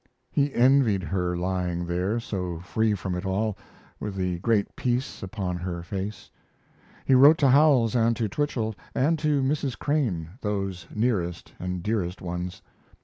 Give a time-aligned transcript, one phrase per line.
[0.31, 3.55] He envied her lying there, so free from it all,
[3.99, 6.31] with the great peace upon her face.
[7.05, 9.77] He wrote to Howells and to Twichell, and to Mrs.
[9.77, 12.63] Crane, those nearest and dearest ones.